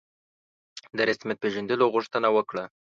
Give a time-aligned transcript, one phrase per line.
[0.97, 2.63] د رسمیت پېژندلو غوښتنه وکړه.